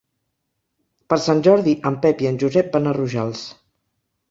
Per 1.13 1.19
Sant 1.25 1.43
Jordi 1.49 1.77
en 1.91 1.99
Pep 2.07 2.25
i 2.27 2.31
en 2.31 2.41
Josep 2.47 2.73
van 2.79 2.95
a 2.95 2.97
Rojals. 3.01 3.47